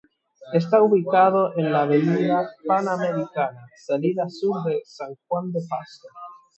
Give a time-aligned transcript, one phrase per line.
[0.53, 6.07] Está ubicado en la Avenida Panamericana, salida sur de San Juan de Pasto.